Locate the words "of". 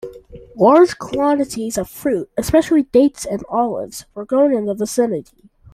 1.77-1.87